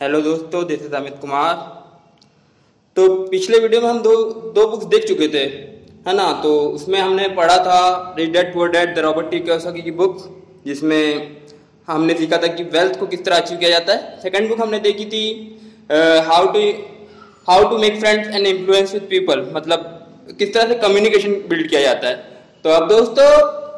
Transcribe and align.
Hello 0.00 0.20
दोस्तों 0.22 0.60
this 0.66 0.82
is 0.82 0.92
Amit 0.94 1.14
Kumar 1.20 1.54
तो 2.96 3.06
पिछले 3.30 3.58
वीडियो 3.60 3.80
में 3.80 3.88
हम 3.88 3.98
दो 4.02 4.12
दो 4.56 4.66
बुक्स 4.66 4.86
देख 4.86 5.06
चुके 5.06 5.26
थे, 5.28 5.40
है 6.06 6.14
ना? 6.14 6.26
तो 6.42 6.52
उसमें 6.68 6.98
हमने 6.98 7.26
पढ़ा 7.36 7.56
था 7.64 8.14
rich 8.18 8.32
dad 8.32 8.52
poor 8.54 8.68
dad 8.70 8.94
the 8.96 8.98
Robert 9.06 9.30
T 9.30 9.40
Kiyosaki 9.40 9.82
की 9.82 9.90
बुक 10.00 10.18
जिसमें 10.66 11.36
हमने 11.88 12.14
सीखा 12.14 12.36
था 12.36 12.46
कि 12.48 12.64
वेल्थ 12.76 12.98
को 13.00 13.06
किस 13.06 13.24
तरह 13.24 13.36
अचीव 13.36 13.58
किया 13.58 13.70
जाता 13.70 13.92
है। 13.92 14.20
सेकंड 14.22 14.48
बुक 14.48 14.60
हमने 14.60 14.80
देखी 14.80 15.04
थी 15.06 15.24
how 16.28 16.46
to 16.52 16.62
how 17.48 17.68
to 17.70 17.78
make 17.78 17.98
friends 18.00 18.28
and 18.28 18.46
influence 18.46 18.94
with 18.94 19.06
people 19.10 19.46
मतलब 19.54 19.80
किस 20.38 20.54
तरह 20.54 20.68
से 20.68 20.78
कम्युनिकेशन 20.86 21.34
बिल्ड 21.48 21.68
किया 21.70 21.80
जाता 21.82 22.08
है। 22.08 22.16
तो 22.64 22.70
अब 22.70 22.88
दोस्तों 22.88 23.28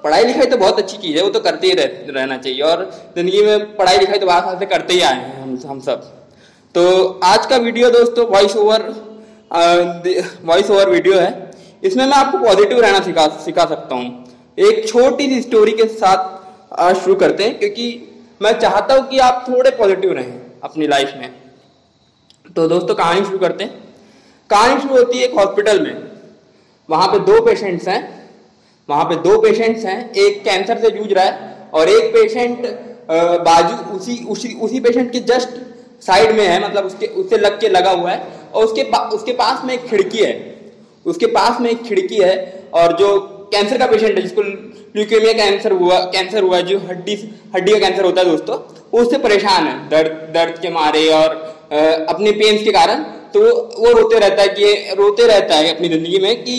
पढ़ाई 0.05 0.25
लिखाई 0.25 0.47
तो 0.47 0.57
बहुत 0.57 0.79
अच्छी 0.79 0.97
चीज़ 0.99 1.17
है 1.17 1.23
वो 1.23 1.31
तो 1.31 1.41
करते 1.41 1.67
ही 1.67 1.73
रह, 1.75 1.85
रहना 2.09 2.37
चाहिए 2.39 2.63
और 2.63 2.91
ज़िंदगी 3.17 3.43
में 3.43 3.77
पढ़ाई 3.77 3.99
लिखाई 3.99 4.19
तो 4.19 4.27
साल 4.29 4.59
से 4.59 4.67
करते 4.67 4.95
ही 4.95 5.01
आए 5.03 5.15
हैं 5.17 5.43
हम 5.43 5.59
हम 5.67 5.81
सब। 5.81 6.03
तो 6.75 7.21
आज 7.25 7.47
का 7.47 7.57
वीडियो 7.59 7.91
दोस्तों 7.91 8.27
voice 8.29 8.57
over 8.57 8.83
voice 10.45 10.71
over 10.71 10.91
video 10.91 11.19
है। 11.19 11.51
इसमें 11.83 12.05
मैं 12.07 12.17
आपको 12.17 12.39
पॉजिटिव 12.39 12.81
रहना 12.81 13.01
सिखा 13.01 13.27
सिखा 13.45 13.65
सकता 13.67 13.95
हूँ। 13.95 14.27
एक 14.59 14.89
छोटी 14.89 15.29
सी 15.29 15.41
स्टोरी 15.43 15.73
के 15.73 15.85
साथ 15.89 16.95
शुरू 16.95 17.15
करते 17.17 17.45
हैं 17.45 17.59
क्योंकि 17.59 17.87
मैं 18.43 18.53
चाहता 18.59 18.95
हूँ 18.95 19.09
कि 19.09 19.19
आप 19.21 19.45
थोड़े 19.49 19.71
पॉजिटिव 19.73 20.13
रहें 20.13 20.41
अपनी 20.65 20.87
लाइफ 20.87 21.13
में। 21.17 21.33
तो 22.57 22.69
दोस्तों 22.69 22.95
कहानी 22.95 23.25
शुरू 23.25 23.39
करते 23.39 23.65
हैं। 23.65 23.73
कहानी 24.51 24.81
शुरू 24.81 24.97
होती 24.97 25.19
है 25.19 25.25
एक 25.25 25.35
हॉस्पिटल 25.35 25.81
में। 25.81 25.95
वहाँ 26.89 27.09
पे 27.09 27.19
दो 27.27 27.41
पेशेंट्स 27.45 27.89
हैं। 27.89 28.01
वहाँ 28.91 29.05
पे 29.05 29.17
दो 29.25 29.39
पेशेंट्स 29.41 29.85
हैं 29.85 29.99
एक 30.19 30.43
कैंसर 30.45 30.79
से 30.81 30.91
जूझ 30.91 31.13
रहा 31.13 31.25
है 31.25 31.69
और 31.75 31.89
एक 31.89 32.13
पेशेंट 32.15 32.67
बाजू 33.45 33.97
उसी 33.97 34.17
उसी 34.29 34.53
उसी 34.63 34.81
पेशेंट 34.81 35.11
के 35.13 35.21
जस्ट 35.29 35.59
साइड 36.03 36.33
में 36.37 36.47
है 36.47 36.63
मतलब 36.65 36.85
उसके 36.87 37.07
उससे 37.23 37.39
लग 37.39 37.61
के 37.61 37.69
लगा 37.69 37.91
हुआ 37.93 38.11
है 38.11 38.23
और 38.55 38.65
उसके 38.65 38.83
पा, 38.85 38.99
उसके 39.09 39.33
पास 39.35 39.65
में 39.65 39.75
एक 39.75 39.87
खिड़की 39.87 40.19
है। 40.19 40.33
उसके 41.07 41.27
पास 41.35 41.61
में 41.61 41.71
एक 41.71 41.83
खिड़की 41.85 42.17
है 42.19 42.35
और 42.75 42.97
जो 42.99 43.19
कैंसर 43.53 43.79
का 43.79 43.87
पेशेंट 43.87 44.17
है 44.17 44.23
जिसको 44.23 44.43
ल्यूकेमिया 44.43 45.33
कैंसर 45.35 45.73
हुआ 45.75 45.99
कैंसर 46.13 46.43
हुआ 46.43 46.61
जो 46.69 46.79
हड्डी 46.81 47.15
हड्डी 47.55 47.73
का 47.73 47.79
कैंसर 47.79 48.05
होता 48.05 48.21
है 48.21 48.27
दोस्तों 48.27 48.57
वो 48.93 49.01
उससे 49.01 49.19
परेशान 49.21 49.67
है। 49.67 49.75
दर्द 49.89 50.13
दर्द 50.35 50.59
के 50.63 50.71
मारे 50.71 51.07
और 51.15 51.35
अपने 52.09 52.33
पेन्स 52.35 52.63
के 52.65 52.73
कारण 52.73 53.03
तो 53.35 53.41
वो 53.79 53.93
रोते 53.93 54.19
रहता 54.19 54.43
है 54.43 54.49
कि 54.51 54.95
रोते 54.99 55.27
रहता 55.27 55.57
है 55.57 55.75
अपनी 55.75 55.89
ज़िंदगी 55.89 56.19
में 56.19 56.43
कि 56.45 56.57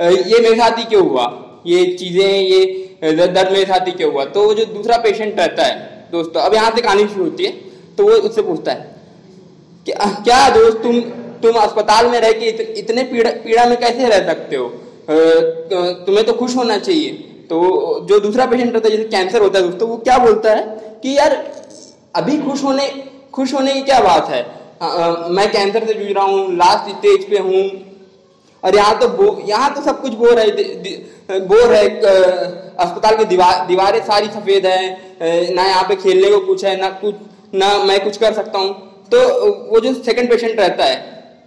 ये 0.00 0.40
मेरे 0.40 0.54
साथ 0.56 0.78
ही 0.78 0.84
क्यों 0.84 1.08
हुआ? 1.08 1.24
ये 1.66 1.84
चीज़ें 1.96 2.24
ये 2.24 3.12
दर्द 3.12 3.52
मेरे 3.52 3.64
साथ 3.64 3.86
ही 3.86 3.92
क्यों 3.92 4.12
हुआ? 4.12 4.24
तो 4.26 4.44
वो 4.44 4.54
जो 4.54 4.64
दूसरा 4.66 4.96
पेशेंट 4.98 5.38
रहता 5.38 5.64
है 5.64 5.90
दोस्तों 6.12 6.42
अब 6.42 6.54
यहाँ 6.54 6.70
से 6.76 6.82
कहानी 6.82 7.06
शुरू 7.08 7.24
होती 7.24 7.44
है 7.44 7.50
तो 7.96 8.04
वो 8.04 8.16
उससे 8.28 8.42
पूछता 8.42 8.72
है 8.72 8.90
कि 9.86 9.92
क्या 10.24 10.48
दोस्त 10.50 10.82
तुम 10.82 11.00
तुम 11.42 11.56
अस्पताल 11.60 12.06
में 12.08 12.20
रह 12.20 12.32
के 12.32 12.46
इत, 12.46 12.74
इतने 12.78 13.02
पीड़ा 13.04 13.30
पीड़ा 13.44 13.64
में 13.66 13.76
कैसे 13.80 14.08
रह 14.08 14.26
सकते 14.26 14.56
हो? 14.56 14.68
तुम्हें 16.06 16.24
तो 16.26 16.32
खुश 16.32 16.56
होना 16.56 16.78
चाहिए। 16.78 17.10
तो 17.50 17.58
जो 18.08 18.18
दूसरा 18.20 18.46
पेशेंट 18.46 18.72
रहता 18.74 18.88
है 18.88 18.96
जैसे 18.96 19.08
कैंसर 19.08 19.42
होता 19.42 19.58
है 19.58 19.68
दोस्तों 19.68 19.88
वो 19.88 19.96
क्या 19.98 20.18
बोलता 20.18 20.50
है 20.50 20.62
कि 21.02 21.16
यार 21.16 21.34
अभी 22.16 22.38
खुश 22.40 22.62
होने 22.64 22.86
खुश 23.32 23.54
होने 23.54 23.72
की 23.74 23.82
क्या 23.82 24.00
बात 24.00 24.28
है? 24.30 24.42
आ, 24.82 24.86
आ, 24.86 25.28
मैं 25.28 25.50
कैंसर 25.52 25.86
से 25.86 25.94
जूझ 25.94 26.12
रहा 26.12 26.24
हूँ 26.24 26.56
लास्ट 26.56 26.94
स्टेज 26.96 27.28
पे 27.30 27.38
हूँ 27.38 27.62
और 28.64 28.76
यहाँ 28.76 28.98
तो 28.98 29.08
बो 29.10 29.26
यहाँ 29.46 29.74
तो 29.74 29.82
सब 29.82 30.00
कुछ 30.02 30.14
बोर 30.14 30.38
है 30.38 31.38
बोर 31.42 31.74
है 31.74 31.84
अस्पताल 32.78 33.16
की 33.16 33.24
दीवार 33.26 33.66
दीवारें 33.66 34.00
सारी 34.06 34.26
सफ़ेद 34.28 34.66
है 34.66 35.54
ना 35.54 35.66
यहाँ 35.66 35.82
पे 35.88 35.96
खेलने 35.96 36.30
को 36.30 36.40
कुछ 36.46 36.64
है 36.64 36.76
ना 36.80 36.90
कुछ 37.00 37.14
ना 37.54 37.76
मैं 37.84 38.02
कुछ 38.04 38.16
कर 38.16 38.32
सकता 38.32 38.58
हूँ। 38.58 38.74
तो 39.12 39.18
वो 39.70 39.80
जो 39.80 39.92
सेकंड 39.94 40.30
पेशेंट 40.30 40.60
रहता 40.60 40.84
है 40.84 40.96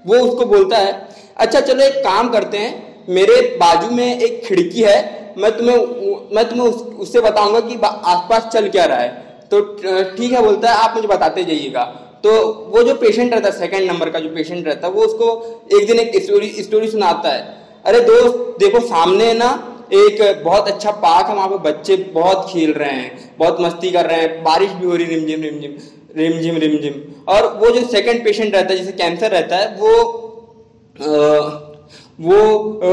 वो 0.05 0.19
उसको 0.19 0.45
बोलता 0.45 0.77
है 0.77 0.91
अच्छा 1.37 1.59
चलो 1.61 1.83
एक 1.83 1.95
काम 2.03 2.29
करते 2.29 2.57
हैं 2.57 2.73
मेरे 3.09 3.41
बाजू 3.59 3.89
में 3.95 4.19
एक 4.19 4.41
खिड़की 4.45 4.81
है 4.81 4.97
मैं 5.37 5.51
तुम्हें 5.57 5.77
मैं 6.35 6.47
तुम्हें 6.49 6.67
उस, 6.67 6.75
उससे 6.75 7.21
बताऊँगा 7.21 7.59
कि 7.59 7.75
आसपास 7.83 8.45
चल 8.53 8.67
क्या 8.69 8.85
रहा 8.85 8.99
है। 8.99 9.09
तो 9.51 9.61
ठीक 10.17 10.31
है 10.31 10.41
बोलता 10.41 10.71
है 10.71 10.83
आप 10.83 10.95
मुझे 10.95 11.07
बताते 11.07 11.43
जाइएगा। 11.43 11.83
तो 12.25 12.31
वो 12.69 12.83
जो 12.83 12.93
पेशेंट 12.97 13.33
रहता 13.33 13.49
है 13.49 13.57
सेकंड 13.57 13.91
नंबर 13.91 14.09
का 14.09 14.19
जो 14.19 14.29
पेशेंट 14.35 14.67
रहता 14.67 14.87
है 14.87 14.93
वो 14.93 15.01
उसको 15.03 15.27
एक 15.73 15.87
दिन 15.87 15.99
एक 15.99 16.15
स्टोरी 16.23 16.49
स्टोरी 16.63 16.87
सुनाता 16.89 17.31
है। 17.31 17.41
अरे 17.85 17.99
दोस्त 18.03 18.37
देखो 18.59 18.79
सामने 18.87 19.33
ना 19.35 19.49
एक 19.93 20.21
बहुत 20.43 20.67
अच्छा 20.67 20.91
पार्क 21.03 21.27
है 21.27 21.35
वहाँ 21.35 21.47
पे 21.49 21.57
बच्चे 21.63 21.95
बहुत 22.13 22.47
खेल 22.51 22.73
रहे 22.73 22.91
हैं 22.91 23.35
बहुत 23.39 23.61
मस्ती 23.61 23.91
कर 23.91 24.05
रहे 24.05 24.21
हैं 24.21 24.43
बारिश 24.43 24.71
भी 24.71 24.85
हो 24.85 24.95
रही 24.95 25.05
रिमझिम 25.07 25.41
रिमझिम 25.43 25.77
रिमझिम 26.17 26.57
रिमझिम। 26.57 27.01
और 27.27 27.47
वो 27.59 27.69
जो 27.71 27.85
सेकंड 27.87 28.23
पेशेंट 28.25 28.55
रहता 28.55 28.73
है 28.73 28.79
जिसे 28.79 28.91
कैंसर 28.93 29.31
रहता 29.31 29.57
है 29.57 29.75
वो 29.79 29.91
आ, 30.95 31.11
वो 32.19 32.37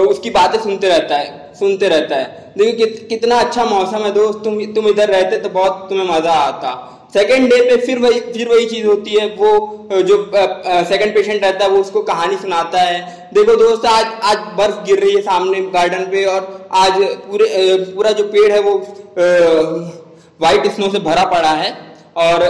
उसकी 0.07 0.31
बातें 0.33 0.59
सुनते 0.61 0.89
रहता 0.89 1.17
है 1.17 1.55
सुनते 1.59 1.89
रहता 1.89 2.17
है। 2.17 2.53
देखिए 2.59 2.87
कि, 2.87 3.07
कितना 3.07 3.37
अच्छा 3.41 3.65
मौसम 3.65 4.05
है 4.05 4.13
दोस्त 4.13 4.41
तुम 4.45 4.65
तुम 4.75 4.89
इधर 4.89 5.09
रहते 5.09 5.39
तो 5.39 5.49
बहुत 5.51 5.87
तुम्हें 5.89 6.07
मज़ा 6.09 6.33
आता। 6.33 6.71
सेकेंड 7.13 7.49
डे 7.51 7.57
पे 7.61 7.77
फिर 7.79 7.99
वही 7.99 8.21
फिर 8.23 8.49
वही 8.49 8.67
चीज़ 8.67 8.87
होती 8.87 9.11
है, 9.13 9.27
वो 9.29 9.89
जो 10.03 10.17
सेकंड 10.87 11.15
पेशेंट 11.15 11.43
रहता 11.45 11.65
है, 11.65 11.71
वो 11.71 11.81
उसको 11.81 12.03
कहानी 12.03 12.37
सुनाता 12.37 12.81
है। 12.81 13.01
देखो 13.35 13.57
दोस्त, 13.57 13.85
आज 13.87 14.07
आज 14.25 14.39
बर्फ़ 14.59 14.85
गिर 14.87 14.99
रही 14.99 15.15
है 15.15 15.21
सामने 15.23 15.61
गार्डन 15.73 16.05
पे 16.11 16.25
और 16.27 16.69
आज 16.75 16.93
पूरे 17.27 17.47
पूरा 17.87 18.13
जो 18.13 18.25
पेड़ 18.27 18.53
है 18.53 18.61
वो 18.61 18.75
वाइट 20.41 20.67
स्नो 20.73 20.91
से 20.91 20.99
भरा 21.01 21.25
पड़ा 21.31 21.51
है 21.53 21.71
और 22.19 22.49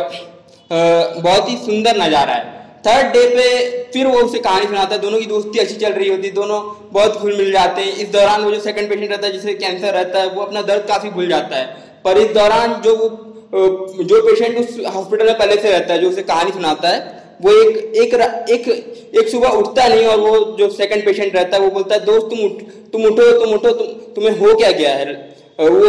बहुत 0.70 1.48
ही 1.48 1.56
सुंदर 1.58 1.96
नज़ारा 1.96 2.32
है। 2.32 2.60
थर्ड 2.86 3.12
डे 3.12 3.26
पे 3.28 3.46
फिर 3.92 4.06
वो 4.06 4.20
उसे 4.20 4.38
कहानी 4.40 4.66
सुनाता 4.66 4.94
है। 4.94 5.00
दोनों 5.00 5.18
की 5.18 5.26
दोस्ती 5.26 5.58
अच्छी 5.58 5.74
चल 5.76 5.92
रही 5.92 6.08
होती 6.08 6.26
है, 6.26 6.32
दोनों 6.34 6.60
बहुत 6.92 7.18
घुल 7.18 7.36
मिल 7.36 7.52
जाते 7.52 7.82
हैं। 7.82 7.92
इस 7.94 8.08
दौरान 8.10 8.44
वो 8.44 8.50
जो 8.50 8.60
सेकंड 8.60 8.88
पेशेंट 8.88 9.10
रहता 9.10 9.26
है 9.26 9.32
जिसे 9.32 9.54
कैंसर 9.54 9.92
रहता 9.94 10.20
है, 10.20 10.28
वो 10.28 10.42
अपना 10.42 10.62
दर्द 10.62 10.86
काफ़ी 10.88 11.10
भूल 11.10 11.28
जाता 11.28 11.56
है। 11.56 11.66
पर 12.04 12.18
इस 12.18 12.30
दौरान 12.34 12.80
जो 12.84 12.96
वो 12.96 13.08
जो 13.52 14.20
पेशेंट 14.22 14.58
उस 14.58 14.78
हॉस्पिटल 14.94 15.26
में 15.26 15.38
पहले 15.38 15.56
से 15.56 15.70
रहता 15.70 15.94
है, 15.94 16.00
जो 16.00 16.08
उसे 16.08 16.22
कहानी 16.22 16.52
सुनाता 16.52 16.88
है, 16.88 17.00
वो 17.42 17.52
एक 17.52 17.76
एक 17.96 18.14
एक 18.50 18.68
एक 19.14 19.28
सुबह 19.28 19.48
उठता 19.50 19.86
नहीं 19.88 20.06
और 20.06 20.20
वो 20.20 20.36
जो 20.58 20.68
सेकंड 20.70 21.04
पेशेंट 21.06 21.34
रहता 21.36 21.56
है, 21.56 21.62
वो 21.62 21.70
बोलता 21.70 21.94
है, 21.94 22.04
दोस्त, 22.04 22.26
तुम 22.30 22.44
उठ, 22.44 22.62
तुम 22.92 23.04
उठो 23.04 23.30
तुम 23.38 23.54
उठो, 23.54 23.70
तुम, 23.70 23.86
तुम्हें 24.14 24.38
हो 24.38 24.54
क्या 24.56 24.70
गया 24.72 24.94
है? 24.94 25.14
वो 25.58 25.88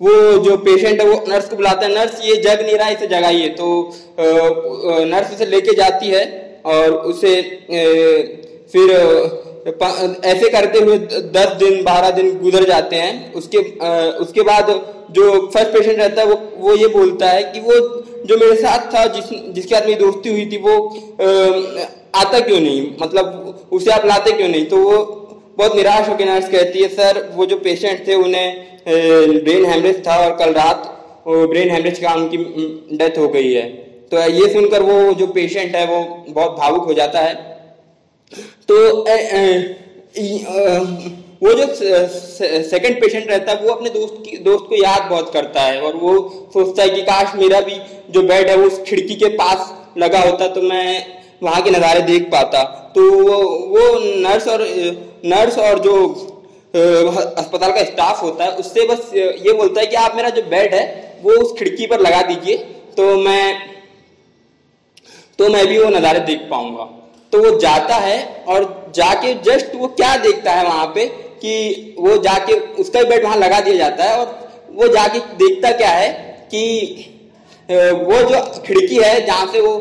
वो 0.00 0.12
जो 0.44 0.56
पेशेंट 0.56 1.00
है, 1.00 1.06
वो 1.06 1.24
नर्स 1.28 1.48
को 1.48 1.56
बुलाता 1.56 1.86
है 1.86 1.92
नर्स 1.94 2.20
ये 2.24 2.36
जग 2.36 2.60
नहीं 2.62 2.76
रहा, 2.76 2.88
इसे 2.88 3.06
जगाइए। 3.06 3.48
तो 3.48 3.66
नर्स 5.06 5.34
उसे 5.34 5.46
लेके 5.46 5.74
जाती 5.76 6.08
है 6.08 6.24
और 6.66 6.94
उसे 7.10 7.34
फिर 8.72 8.92
ऐसे 9.66 10.48
करते 10.48 10.78
हुए 10.78 10.96
दस 11.34 11.52
दिन, 11.58 11.82
बारह 11.84 12.10
दिन 12.10 12.38
गुजर 12.38 12.64
जाते 12.64 12.96
हैं। 12.96 13.32
उसके 13.32 13.58
उसके 14.18 14.42
बाद 14.42 14.70
जो 15.10 15.24
फ़र्स्ट 15.46 15.72
पेशेंट 15.72 15.98
रहता 15.98 16.22
है, 16.22 16.26
वो 16.26 16.36
वो 16.58 16.74
ये 16.76 16.86
बोलता 16.88 17.30
है 17.30 17.42
कि 17.44 17.60
वो 17.60 17.72
जो 18.26 18.36
मेरे 18.36 18.56
साथ 18.56 18.86
था, 18.94 19.04
जिस, 19.06 19.24
जिसके 19.54 19.74
साथ 19.74 19.86
मेरी 19.86 19.94
दोस्ती 19.94 20.30
हुई 20.30 20.46
थी, 20.46 20.56
वो 20.58 20.74
आता 22.14 22.40
क्यों 22.40 22.60
नहीं? 22.60 22.86
मतलब 23.02 23.68
उसे 23.72 23.90
आप 23.90 24.06
लाते 24.06 24.32
क्यों 24.32 24.48
नहीं? 24.48 24.64
तो 24.66 24.76
वो 24.76 24.96
बहुत 25.58 25.76
निराश 25.76 26.08
होकर 26.08 26.24
नर्स 26.24 26.48
कहती 26.48 26.82
है, 26.82 26.88
सर, 26.88 27.28
वो 27.34 27.46
जो 27.46 27.56
पेशेंट 27.58 28.06
थे, 28.08 28.14
उन्हें 28.14 28.68
ब्रेन 29.44 29.64
हेमरेज 29.66 30.06
था 30.06 30.16
और 30.16 30.36
कल 30.36 30.52
रात 30.52 30.96
ब्रेन 31.28 31.70
हेमरेज 31.70 31.98
का 31.98 32.14
उनकी 32.14 32.36
डेथ 32.96 33.18
हो 33.18 33.28
गई 33.28 33.52
है। 33.52 33.62
तो 34.12 34.20
ये 34.30 34.48
सुनकर 34.52 34.82
वो 34.82 35.12
जो 35.14 35.26
पेशेंट 35.28 35.74
है, 35.76 35.86
वो 35.86 36.24
बहुत 36.28 36.56
भावुक 36.58 36.84
हो 36.84 36.94
जाता 36.94 37.20
है। 37.20 37.34
तो 38.68 39.06
ए, 39.08 39.16
ए, 40.16 40.22
वो 41.42 41.52
जो 41.54 41.66
सेकंड 42.64 43.00
पेशेंट 43.00 43.30
रहता 43.30 43.52
है 43.52 43.62
वो 43.62 43.72
अपने 43.72 43.90
दोस्त 43.90 44.16
की 44.24 44.36
दोस्त 44.44 44.64
को 44.68 44.76
याद 44.76 45.08
बहुत 45.10 45.32
करता 45.32 45.62
है 45.62 45.80
और 45.80 45.96
वो 45.96 46.12
सोचता 46.54 46.82
है 46.82 46.88
कि 46.90 47.02
काश 47.02 47.34
मेरा 47.36 47.60
भी 47.60 47.76
जो 48.10 48.22
बेड 48.24 48.48
है 48.48 48.56
वो 48.56 48.66
उस 48.66 48.82
खिड़की 48.86 49.14
के 49.14 49.28
पास 49.36 49.72
लगा 49.98 50.20
होता 50.20 50.48
तो 50.48 50.62
मैं 50.62 51.06
वहाँ 51.42 51.62
के 51.62 51.70
नज़ारे 51.70 52.00
देख 52.02 52.22
पाता। 52.32 52.62
तो 52.94 53.02
वो 53.68 53.84
नर्स 54.20 54.48
और 54.48 54.62
नर्स 55.26 55.58
और 55.58 55.78
जो 55.78 55.94
अस्पताल 56.74 57.72
का 57.72 57.84
स्टाफ 57.84 58.22
होता 58.22 58.44
है 58.44 58.50
उससे 58.56 58.86
बस 58.86 59.10
ये 59.14 59.52
बोलता 59.52 59.80
है 59.80 59.86
कि 59.86 59.96
आप 59.96 60.16
मेरा 60.16 60.28
जो 60.30 60.42
बेड 60.50 60.74
है 60.74 60.84
वो 61.22 61.32
उस 61.36 61.58
खिड़की 61.58 61.86
पर 61.86 62.00
लगा 62.00 62.22
दीजिए 62.24 62.56
तो 62.96 63.16
मैं 63.18 63.44
तो 65.38 65.48
मैं 65.48 65.66
भी 65.66 65.78
वो 65.78 65.88
नज़ारे 65.90 66.20
देख 66.26 66.40
पाऊँगा। 66.50 66.84
तो 67.32 67.38
वो 67.40 67.58
जाता 67.58 67.94
है 67.96 68.18
और 68.48 68.64
जाके 68.94 69.34
जस्ट 69.44 69.74
वो 69.74 69.88
क्या 69.90 70.16
देखता 70.22 70.52
है 70.52 70.64
वहाँ 70.64 70.86
पे 70.94 71.06
कि 71.42 71.94
वो 71.98 72.16
जाके 72.22 72.54
उसका 72.82 73.02
बेड 73.04 73.24
वहाँ 73.24 73.36
लगा 73.36 73.60
दिया 73.60 73.76
जाता 73.76 74.04
है 74.04 74.16
और 74.16 74.26
वो 74.72 74.88
जाके 74.88 75.18
देखता 75.36 75.70
क्या 75.78 75.90
है 75.90 76.10
कि 76.54 77.06
वो 77.68 78.20
जो 78.28 78.40
खिड़की 78.66 78.96
है 78.96 79.24
जहाँ 79.26 79.46
से 79.52 79.60
वो 79.60 79.72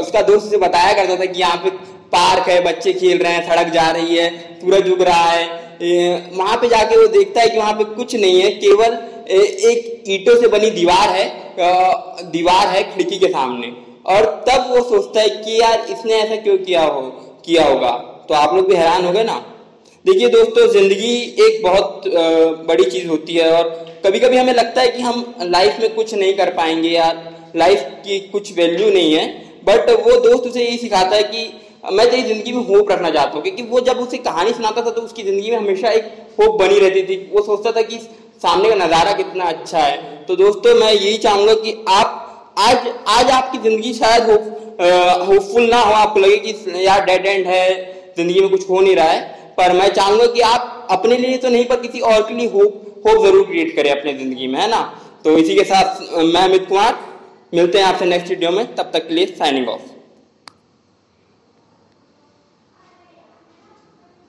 उसका 0.00 0.20
दोस्त 0.22 0.50
से 0.50 0.56
बताया 0.58 0.92
करता 0.94 1.16
था 1.16 1.24
कि 1.24 1.40
यहाँ 1.40 1.56
पे 1.56 1.70
पार्क 2.08 2.48
है, 2.48 2.60
बच्चे 2.64 2.92
खेल 2.92 3.18
रहे 3.18 3.32
हैं, 3.32 3.42
सड़क 3.48 3.72
जा 3.72 3.90
रही 3.90 4.16
है, 4.16 4.28
सूरज 4.60 4.90
उग 4.90 5.02
रहा 5.02 5.30
है। 5.30 5.44
वहाँ 6.34 6.56
पे 6.56 6.68
जाके 6.68 6.96
वो 6.96 7.06
देखता 7.08 7.40
है 7.40 7.48
कि 7.48 7.58
वहाँ 7.58 7.72
पे 7.74 7.84
कुछ 7.94 8.14
नहीं 8.16 8.40
है, 8.40 8.50
केवल 8.52 8.92
एक 9.70 10.04
ईटों 10.08 10.40
से 10.40 10.48
बनी 10.48 10.70
दीवार 10.70 11.08
है 11.10 11.26
दीवार 12.30 12.68
है 12.68 12.82
खिड़की 12.92 13.18
के 13.18 13.28
सामने। 13.28 13.72
और 14.06 14.24
तब 14.48 14.70
वो 14.70 14.82
सोचता 14.88 15.20
है 15.20 15.28
कि 15.28 15.60
यार 15.60 15.86
इसने 15.90 16.14
ऐसा 16.14 16.36
क्यों 16.36 16.56
किया 16.58 16.82
हो, 16.82 17.00
किया 17.44 17.64
होगा? 17.64 17.90
तो 18.28 18.34
आप 18.34 18.54
लोग 18.54 18.68
भी 18.68 18.74
हैरान 18.74 19.04
हो 19.04 19.12
गए 19.12 19.24
ना? 19.24 19.34
देखिए 20.04 20.28
दोस्तों, 20.28 20.66
ज़िंदगी 20.68 21.14
एक 21.46 21.62
बहुत 21.62 22.02
बड़ी 22.68 22.84
चीज़ 22.86 23.06
होती 23.08 23.34
है 23.34 23.50
और 23.52 23.68
कभी 24.04 24.18
कभी 24.20 24.36
हमें 24.36 24.52
लगता 24.54 24.80
है 24.80 24.88
कि 24.88 25.02
हम 25.02 25.34
लाइफ 25.42 25.80
में 25.80 25.94
कुछ 25.94 26.14
नहीं 26.14 26.34
कर 26.34 26.50
पाएँगे 26.54 26.88
यार 26.88 27.22
लाइफ 27.56 27.86
की 28.04 28.18
कुछ 28.28 28.56
वैल्यू 28.56 28.90
नहीं 28.90 29.14
है। 29.14 29.26
बट 29.64 29.90
वो 29.90 30.18
दोस्त 30.20 30.46
उसे 30.46 30.64
यही 30.64 30.76
सिखाता 30.78 31.16
है 31.16 31.22
कि 31.24 31.48
मैं 31.92 32.10
तेरी 32.10 32.22
ज़िंदगी 32.22 32.52
में 32.52 32.62
होप 32.64 32.90
रखना 32.90 33.10
चाहता 33.10 33.34
हूँ। 33.34 33.42
क्योंकि 33.42 33.62
वो 33.64 33.80
जब 33.80 33.98
उसे 34.00 34.16
कहानी 34.20 34.52
सुनाता 34.52 34.82
था 34.82 34.90
तो 34.90 35.00
उसकी 35.02 35.22
ज़िंदगी 35.22 35.50
में 35.50 35.56
हमेशा 35.58 35.90
एक 35.90 36.04
होप 36.40 36.60
बनी 36.60 36.78
रहती 36.78 37.02
थी। 37.02 37.16
वो 37.32 37.42
सोचता 37.42 37.72
था 37.72 37.82
कि 37.82 37.98
सामने 38.42 38.68
का 38.68 38.74
नज़ारा 38.76 39.12
कितना 39.14 39.44
अच्छा 39.46 39.78
है। 39.78 39.96
तो 40.26 40.36
दोस्तों, 40.36 40.74
मैं 40.74 40.92
यही 40.92 41.16
चाहूँगा 41.18 41.54
कि 41.56 41.76
आप 41.88 42.22
आज 42.56 42.86
आज 43.08 43.30
आपकी 43.30 43.58
ज़िंदगी 43.58 43.92
शायद 43.94 44.22
होप 44.24 44.44
होपफुल 45.22 45.68
ना 45.70 45.80
हो, 45.80 45.92
आपको 45.94 46.20
लगे 46.20 46.36
कि 46.36 46.84
यार 46.84 47.04
डेड 47.04 47.26
एंड 47.26 47.46
है, 47.46 48.14
ज़िंदगी 48.16 48.40
में 48.40 48.48
कुछ 48.50 48.68
हो 48.68 48.80
नहीं 48.80 48.94
रहा 48.96 49.06
है। 49.06 49.20
पर 49.58 49.72
मैं 49.72 49.88
चाहूँगा 49.90 50.26
कि 50.26 50.40
आप 50.42 50.86
अपने 50.90 51.16
लिए 51.16 51.36
तो 51.38 51.48
नहीं, 51.48 51.64
पर 51.64 51.80
किसी 51.80 52.00
और 52.02 52.22
के 52.28 52.34
लिए 52.34 52.48
होप 52.50 53.02
होप 53.06 53.24
ज़रूर 53.24 53.44
क्रिएट 53.46 53.74
करें 53.76 53.90
अपने 53.90 54.12
ज़िंदगी 54.14 54.46
में, 54.46 54.58
है 54.60 54.68
ना? 54.70 54.80
तो 55.24 55.36
इसी 55.38 55.54
के 55.54 55.64
साथ 55.64 56.00
मैं 56.14 56.42
अमित 56.42 56.66
कुमार, 56.68 56.98
मिलते 57.54 57.78
हैं 57.78 57.84
आपसे 57.84 58.06
नेक्स्ट 58.06 58.30
वीडियो 58.30 58.50
में, 58.50 58.74
तब 58.74 58.90
तक 58.92 59.08
के 59.08 59.14
लिए 59.14 59.26
साइनिंग 59.38 59.68
ऑफ़ 59.68 59.80